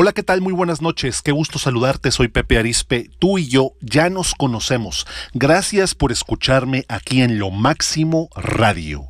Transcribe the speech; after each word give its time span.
Hola, 0.00 0.12
¿qué 0.12 0.22
tal? 0.22 0.40
Muy 0.40 0.52
buenas 0.52 0.80
noches. 0.80 1.22
Qué 1.22 1.32
gusto 1.32 1.58
saludarte. 1.58 2.12
Soy 2.12 2.28
Pepe 2.28 2.56
Arispe. 2.56 3.10
Tú 3.18 3.36
y 3.36 3.48
yo 3.48 3.72
ya 3.80 4.10
nos 4.10 4.36
conocemos. 4.36 5.08
Gracias 5.34 5.96
por 5.96 6.12
escucharme 6.12 6.84
aquí 6.86 7.20
en 7.20 7.40
Lo 7.40 7.50
Máximo 7.50 8.28
Radio. 8.36 9.08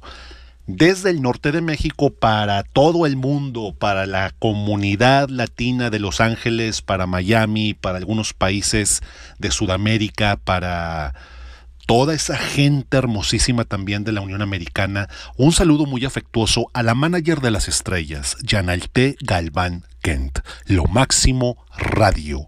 Desde 0.67 1.11
el 1.11 1.21
norte 1.21 1.53
de 1.53 1.61
México 1.61 2.09
para 2.09 2.63
todo 2.63 3.05
el 3.05 3.17
mundo, 3.17 3.75
para 3.79 4.07
la 4.07 4.33
comunidad 4.39 5.29
latina 5.29 5.91
de 5.91 5.99
Los 5.99 6.23
Ángeles, 6.23 6.81
para 6.81 7.07
Miami, 7.07 7.75
para 7.75 7.99
algunos 7.99 8.33
países 8.33 9.03
de 9.39 9.51
Sudamérica, 9.51 10.39
para 10.43 11.13
toda 11.89 12.13
esa 12.13 12.37
gente 12.37 12.99
hermosísima 12.99 13.65
también 13.65 14.05
de 14.05 14.13
la 14.13 14.21
Unión 14.21 14.43
Americana, 14.43 15.09
un 15.39 15.53
saludo 15.53 15.87
muy 15.87 16.05
afectuoso 16.05 16.67
a 16.75 16.83
la 16.83 16.95
manager 16.95 17.41
de 17.41 17.51
las 17.51 17.67
estrellas, 17.67 18.37
Janalte 18.47 19.17
Galván 19.23 19.87
Kent, 20.03 20.41
Lo 20.67 20.85
Máximo 20.85 21.65
Radio. 21.75 22.47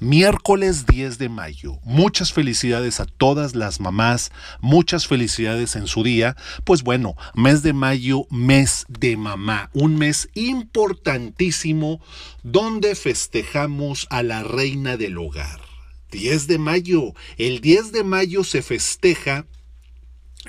Miércoles 0.00 0.84
10 0.84 1.16
de 1.18 1.28
mayo. 1.28 1.78
Muchas 1.84 2.32
felicidades 2.32 2.98
a 2.98 3.06
todas 3.06 3.54
las 3.54 3.78
mamás, 3.78 4.32
muchas 4.60 5.06
felicidades 5.06 5.76
en 5.76 5.86
su 5.86 6.02
día. 6.02 6.34
Pues 6.64 6.82
bueno, 6.82 7.14
mes 7.34 7.62
de 7.62 7.72
mayo, 7.72 8.26
mes 8.30 8.84
de 8.88 9.16
mamá, 9.16 9.70
un 9.74 9.96
mes 9.96 10.28
importantísimo 10.34 12.00
donde 12.42 12.96
festejamos 12.96 14.08
a 14.10 14.24
la 14.24 14.42
reina 14.42 14.96
del 14.96 15.18
hogar 15.18 15.65
10 16.10 16.46
de 16.46 16.58
mayo. 16.58 17.14
El 17.38 17.60
10 17.60 17.92
de 17.92 18.04
mayo 18.04 18.44
se 18.44 18.62
festeja 18.62 19.46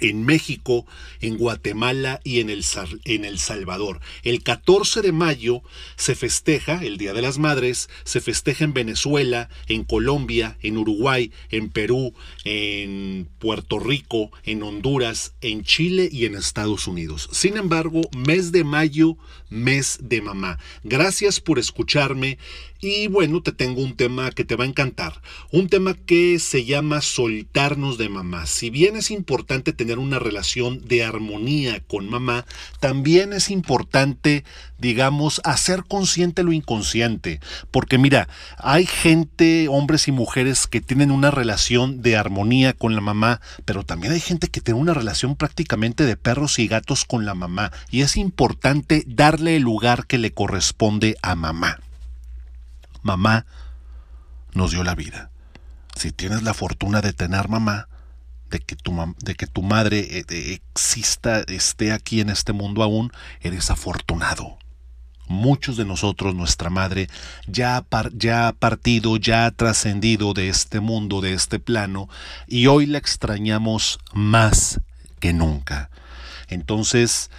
en 0.01 0.25
México, 0.25 0.85
en 1.21 1.37
Guatemala 1.37 2.19
y 2.23 2.39
en 2.39 2.49
el, 2.49 2.65
en 3.05 3.25
el, 3.25 3.39
Salvador. 3.39 3.99
El 4.23 4.43
14 4.43 5.01
de 5.01 5.11
mayo 5.11 5.61
se 5.95 6.15
festeja, 6.15 6.83
el 6.83 6.97
Día 6.97 7.13
de 7.13 7.21
las 7.21 7.38
Madres, 7.38 7.89
se 8.03 8.21
festeja 8.21 8.63
en 8.63 8.73
Venezuela, 8.73 9.49
en 9.67 9.83
Colombia, 9.83 10.57
en 10.61 10.77
Uruguay, 10.77 11.31
en 11.49 11.69
Perú, 11.69 12.13
en 12.44 13.27
Puerto 13.39 13.80
Rico, 13.80 14.31
en 14.44 14.63
Honduras, 14.63 15.33
en 15.41 15.63
Chile 15.63 16.09
y 16.11 16.25
en 16.25 16.35
Estados 16.35 16.88
Unidos. 16.88 17.29
Sin 17.31 17.57
embargo, 17.57 18.02
mes 18.16 18.52
de 18.52 18.63
mayo, 18.63 19.17
mes 19.50 20.00
de 20.02 20.22
mamá. 20.22 20.59
Gracias 20.83 21.39
por 21.39 21.59
escucharme. 21.59 22.38
Y 22.79 23.07
bueno, 23.07 23.41
te 23.41 23.52
tengo 23.52 23.81
un 23.81 23.95
tema 23.95 24.31
que 24.31 24.45
te 24.45 24.55
va 24.55 24.63
a 24.63 24.67
encantar. 24.67 25.22
Un 25.52 25.67
tema 25.67 25.95
que 25.95 26.38
se 26.38 26.63
llama 26.63 27.02
soltarnos 27.02 27.97
de 27.97 28.09
mamá. 28.09 28.45
Si 28.45 28.69
bien 28.69 28.95
es 28.95 29.09
importante 29.09 29.73
tener 29.73 29.86
una 29.95 30.19
relación 30.19 30.88
de 30.88 31.03
armonía 31.03 31.80
con 31.81 32.09
mamá, 32.09 32.45
también 32.80 33.33
es 33.33 33.49
importante, 33.49 34.44
digamos, 34.77 35.41
hacer 35.44 35.83
consciente 35.88 36.44
lo 36.44 36.52
inconsciente. 36.52 37.39
Porque 37.71 37.97
mira, 37.97 38.27
hay 38.57 38.85
gente, 38.85 39.67
hombres 39.69 40.07
y 40.07 40.11
mujeres, 40.11 40.67
que 40.67 40.81
tienen 40.81 41.11
una 41.11 41.31
relación 41.31 42.02
de 42.02 42.17
armonía 42.17 42.73
con 42.73 42.95
la 42.95 43.02
mamá, 43.02 43.41
pero 43.66 43.83
también 43.83 44.13
hay 44.13 44.19
gente 44.19 44.49
que 44.49 44.61
tiene 44.61 44.79
una 44.79 44.94
relación 44.94 45.35
prácticamente 45.35 46.05
de 46.05 46.17
perros 46.17 46.59
y 46.59 46.67
gatos 46.67 47.05
con 47.05 47.25
la 47.25 47.33
mamá. 47.33 47.72
Y 47.89 48.01
es 48.01 48.17
importante 48.17 49.03
darle 49.07 49.55
el 49.55 49.63
lugar 49.63 50.05
que 50.05 50.17
le 50.17 50.33
corresponde 50.33 51.16
a 51.22 51.35
mamá 51.35 51.79
mamá 53.07 53.45
nos 54.53 54.72
dio 54.72 54.83
la 54.83 54.94
vida. 54.94 55.31
Si 55.95 56.11
tienes 56.11 56.44
la 56.44 56.53
fortuna 56.53 57.01
de 57.01 57.13
tener 57.13 57.47
mamá, 57.47 57.88
de 58.50 58.59
que 58.59 58.76
tu, 58.76 58.94
de 59.20 59.36
que 59.36 59.48
tu 59.48 59.62
madre 59.62 60.00
eh, 60.00 60.53
exista, 60.53 61.42
esté 61.42 61.92
aquí 61.92 62.22
en 62.22 62.30
este 62.30 62.53
mundo 62.53 62.84
aún, 62.84 63.12
eres 63.42 63.70
afortunado. 63.70 64.58
Muchos 65.28 65.76
de 65.76 65.84
nosotros, 65.84 66.34
nuestra 66.36 66.70
madre, 66.70 67.09
ya, 67.48 67.86
ya 68.14 68.48
ha 68.48 68.53
partido, 68.53 69.18
ya 69.18 69.45
ha 69.45 69.52
trascendido 69.52 70.34
de 70.34 70.48
este 70.48 70.80
mundo, 70.80 71.20
de 71.20 71.34
este 71.34 71.59
plano, 71.59 72.08
y 72.48 72.68
hoy 72.68 72.86
la 72.86 72.98
extrañamos 72.98 74.00
más 74.13 74.80
que 75.19 75.34
nunca. 75.34 75.90
Entonces, 76.47 77.30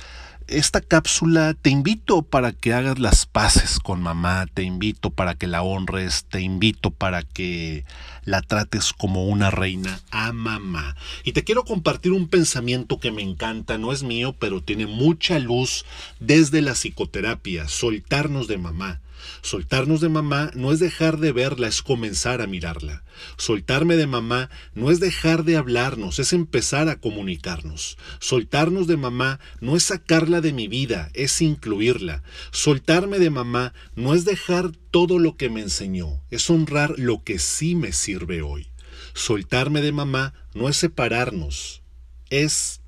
esta 0.48 0.80
cápsula 0.80 1.54
te 1.54 1.70
invito 1.70 2.22
para 2.22 2.52
que 2.52 2.72
hagas 2.72 2.98
las 2.98 3.26
paces 3.26 3.78
con 3.78 4.02
mamá, 4.02 4.46
te 4.52 4.62
invito 4.62 5.10
para 5.10 5.34
que 5.34 5.46
la 5.46 5.62
honres, 5.62 6.24
te 6.28 6.40
invito 6.40 6.90
para 6.90 7.22
que 7.22 7.84
la 8.24 8.40
trates 8.42 8.92
como 8.92 9.26
una 9.26 9.50
reina 9.50 10.00
a 10.10 10.32
mamá. 10.32 10.96
Y 11.24 11.32
te 11.32 11.44
quiero 11.44 11.64
compartir 11.64 12.12
un 12.12 12.28
pensamiento 12.28 12.98
que 12.98 13.12
me 13.12 13.22
encanta, 13.22 13.78
no 13.78 13.92
es 13.92 14.02
mío, 14.02 14.34
pero 14.38 14.62
tiene 14.62 14.86
mucha 14.86 15.38
luz 15.38 15.84
desde 16.18 16.62
la 16.62 16.72
psicoterapia, 16.72 17.68
soltarnos 17.68 18.48
de 18.48 18.58
mamá. 18.58 19.00
Soltarnos 19.42 20.00
de 20.00 20.08
mamá 20.08 20.50
no 20.54 20.72
es 20.72 20.80
dejar 20.80 21.18
de 21.18 21.32
verla, 21.32 21.68
es 21.68 21.82
comenzar 21.82 22.40
a 22.40 22.46
mirarla. 22.46 23.04
Soltarme 23.36 23.96
de 23.96 24.06
mamá 24.06 24.50
no 24.74 24.90
es 24.90 25.00
dejar 25.00 25.44
de 25.44 25.56
hablarnos, 25.56 26.18
es 26.18 26.32
empezar 26.32 26.88
a 26.88 27.00
comunicarnos. 27.00 27.98
Soltarnos 28.18 28.86
de 28.86 28.96
mamá 28.96 29.40
no 29.60 29.76
es 29.76 29.84
sacarla 29.84 30.40
de 30.40 30.52
mi 30.52 30.68
vida, 30.68 31.10
es 31.14 31.40
incluirla. 31.40 32.22
Soltarme 32.50 33.18
de 33.18 33.30
mamá 33.30 33.72
no 33.96 34.14
es 34.14 34.24
dejar 34.24 34.72
todo 34.90 35.18
lo 35.18 35.36
que 35.36 35.50
me 35.50 35.60
enseñó, 35.60 36.20
es 36.30 36.48
honrar 36.50 36.94
lo 36.98 37.22
que 37.22 37.38
sí 37.38 37.74
me 37.74 37.92
sirve 37.92 38.42
hoy. 38.42 38.68
Soltarme 39.14 39.80
de 39.80 39.92
mamá 39.92 40.34
no 40.54 40.68
es 40.68 40.76
separarnos, 40.76 41.82
es 42.30 42.80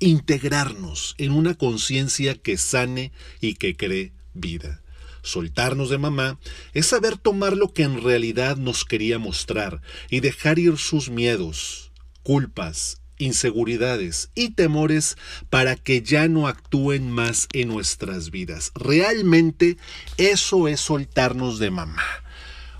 integrarnos 0.00 1.14
en 1.18 1.32
una 1.32 1.54
conciencia 1.54 2.34
que 2.34 2.56
sane 2.56 3.12
y 3.40 3.54
que 3.54 3.76
cree 3.76 4.12
vida 4.34 4.80
soltarnos 5.28 5.90
de 5.90 5.98
mamá, 5.98 6.38
es 6.74 6.86
saber 6.86 7.16
tomar 7.16 7.56
lo 7.56 7.72
que 7.72 7.82
en 7.82 8.02
realidad 8.02 8.56
nos 8.56 8.84
quería 8.84 9.18
mostrar 9.18 9.80
y 10.10 10.20
dejar 10.20 10.58
ir 10.58 10.78
sus 10.78 11.10
miedos, 11.10 11.92
culpas, 12.22 13.00
inseguridades 13.18 14.30
y 14.34 14.50
temores 14.50 15.16
para 15.50 15.76
que 15.76 16.02
ya 16.02 16.28
no 16.28 16.46
actúen 16.46 17.10
más 17.10 17.48
en 17.52 17.68
nuestras 17.68 18.30
vidas. 18.30 18.72
Realmente 18.74 19.76
eso 20.16 20.68
es 20.68 20.80
soltarnos 20.80 21.58
de 21.58 21.70
mamá. 21.70 22.02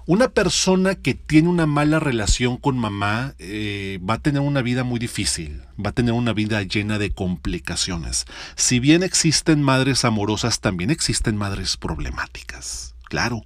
Una 0.09 0.31
persona 0.31 0.95
que 0.95 1.13
tiene 1.13 1.51
una 1.51 1.67
mala 1.67 2.01
relación 2.01 2.57
con 2.57 2.79
mamá 2.79 3.35
eh, 3.39 4.01
va 4.09 4.15
a 4.15 4.19
tener 4.19 4.41
una 4.41 4.63
vida 4.63 4.83
muy 4.83 4.99
difícil, 4.99 5.61
va 5.79 5.91
a 5.91 5.93
tener 5.93 6.15
una 6.15 6.33
vida 6.33 6.63
llena 6.63 6.99
de 6.99 7.11
complicaciones. 7.11 8.25
Si 8.57 8.81
bien 8.81 9.03
existen 9.03 9.61
madres 9.61 10.07
amorosas, 10.07 10.61
también 10.61 10.89
existen 10.89 11.37
madres 11.37 11.77
problemáticas. 11.77 12.95
Claro. 13.11 13.43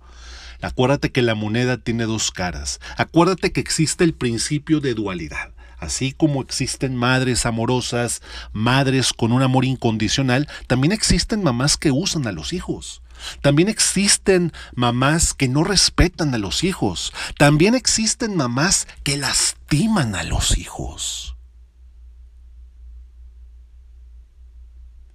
Acuérdate 0.61 1.11
que 1.11 1.23
la 1.23 1.35
moneda 1.35 1.79
tiene 1.79 2.05
dos 2.05 2.31
caras. 2.31 2.79
Acuérdate 2.97 3.51
que 3.51 3.61
existe 3.61 4.05
el 4.05 4.15
principio 4.15 4.79
de 4.79 4.95
dualidad. 4.95 5.51
Así 5.81 6.13
como 6.13 6.43
existen 6.43 6.95
madres 6.95 7.45
amorosas, 7.45 8.23
madres 8.53 9.13
con 9.13 9.33
un 9.33 9.43
amor 9.43 9.65
incondicional, 9.65 10.47
también 10.69 10.93
existen 10.93 11.43
mamás 11.43 11.77
que 11.77 11.91
usan 11.91 12.29
a 12.29 12.31
los 12.31 12.53
hijos. 12.53 13.02
También 13.41 13.69
existen 13.69 14.53
mamás 14.75 15.35
que 15.35 15.49
no 15.49 15.65
respetan 15.65 16.35
a 16.35 16.39
los 16.39 16.65
hijos. 16.65 17.13
También 17.39 17.75
existen 17.75 18.37
mamás 18.37 18.87
que 19.03 19.17
lastiman 19.17 20.15
a 20.15 20.23
los 20.23 20.59
hijos. 20.59 21.37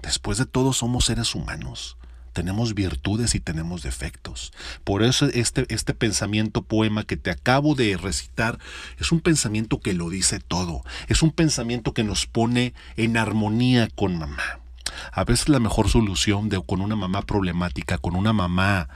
Después 0.02 0.38
de 0.38 0.46
todo 0.46 0.74
somos 0.74 1.06
seres 1.06 1.36
humanos. 1.36 1.98
Tenemos 2.34 2.76
virtudes 2.76 3.34
y 3.34 3.40
tenemos 3.40 3.82
defectos. 3.82 4.54
Por 4.84 5.02
eso 5.02 5.26
este, 5.26 5.66
este 5.70 5.96
pensamiento 5.96 6.62
poema 6.62 7.04
que 7.04 7.18
te 7.18 7.32
acabo 7.32 7.74
de 7.74 7.98
recitar 7.98 8.60
es 9.00 9.12
un 9.12 9.22
pensamiento 9.22 9.80
que 9.80 9.94
lo 9.94 10.12
dice 10.12 10.40
todo. 10.40 10.84
Es 11.08 11.24
un 11.24 11.32
pensamiento 11.32 11.94
que 11.94 12.04
nos 12.04 12.28
pone 12.28 12.76
en 12.96 13.18
armonía 13.18 13.90
con 13.96 14.20
mamá. 14.20 14.60
A 15.12 15.24
veces 15.24 15.50
la 15.50 15.60
mejor 15.60 15.90
solución 15.90 16.50
de, 16.50 16.62
con 16.62 16.82
una 16.82 16.96
mamá 16.96 17.22
problemática, 17.22 17.98
con 17.98 18.16
una 18.16 18.34
mamá, 18.34 18.90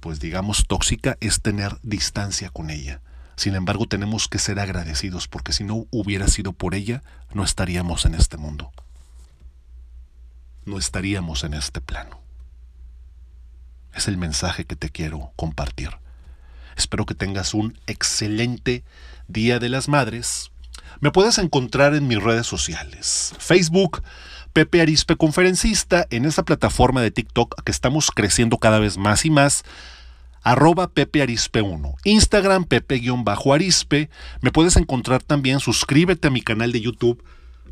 pues 0.00 0.20
digamos, 0.20 0.66
tóxica, 0.66 1.16
es 1.20 1.42
tener 1.42 1.76
distancia 1.82 2.50
con 2.50 2.70
ella. 2.70 3.00
Sin 3.36 3.54
embargo, 3.54 3.86
tenemos 3.86 4.28
que 4.28 4.38
ser 4.38 4.60
agradecidos 4.60 5.26
porque 5.28 5.52
si 5.52 5.64
no 5.64 5.86
hubiera 5.90 6.28
sido 6.28 6.52
por 6.52 6.74
ella, 6.74 7.02
no 7.32 7.42
estaríamos 7.42 8.04
en 8.04 8.14
este 8.14 8.36
mundo. 8.36 8.70
No 10.66 10.78
estaríamos 10.78 11.44
en 11.44 11.54
este 11.54 11.80
plano. 11.80 12.20
Es 13.94 14.08
el 14.08 14.18
mensaje 14.18 14.66
que 14.66 14.76
te 14.76 14.90
quiero 14.90 15.32
compartir. 15.36 15.90
Espero 16.76 17.06
que 17.06 17.14
tengas 17.14 17.54
un 17.54 17.78
excelente 17.86 18.84
Día 19.26 19.58
de 19.58 19.68
las 19.68 19.88
Madres. 19.88 20.50
Me 21.00 21.10
puedes 21.10 21.38
encontrar 21.38 21.94
en 21.94 22.08
mis 22.08 22.22
redes 22.22 22.46
sociales. 22.46 23.34
Facebook, 23.38 24.02
Pepe 24.52 24.80
Arispe 24.80 25.16
Conferencista, 25.16 26.06
en 26.10 26.24
esa 26.24 26.44
plataforma 26.44 27.02
de 27.02 27.10
TikTok 27.10 27.62
que 27.62 27.70
estamos 27.70 28.10
creciendo 28.10 28.58
cada 28.58 28.78
vez 28.78 28.98
más 28.98 29.24
y 29.24 29.30
más, 29.30 29.64
arroba 30.42 30.88
Pepe 30.88 31.22
Arispe 31.22 31.62
1, 31.62 31.94
Instagram 32.04 32.64
Pepe-Arispe, 32.64 34.10
me 34.40 34.50
puedes 34.50 34.76
encontrar 34.76 35.22
también, 35.22 35.60
suscríbete 35.60 36.28
a 36.28 36.30
mi 36.30 36.40
canal 36.40 36.72
de 36.72 36.80
YouTube, 36.80 37.22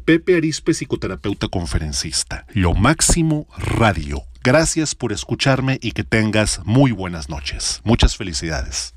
Pepe 0.05 0.37
Arispe 0.37 0.73
Psicoterapeuta 0.73 1.49
Conferencista, 1.49 2.47
Lo 2.55 2.75
Máximo 2.75 3.47
Radio. 3.59 4.23
Gracias 4.43 4.95
por 4.95 5.13
escucharme 5.13 5.79
y 5.83 5.93
que 5.93 6.05
tengas 6.05 6.61
muy 6.65 6.93
buenas 6.93 7.29
noches. 7.29 7.81
Muchas 7.85 8.17
felicidades. 8.17 8.95